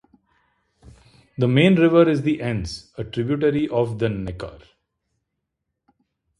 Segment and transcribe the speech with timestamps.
[1.37, 4.63] The main river is the Enz, a tributary of the Neckar.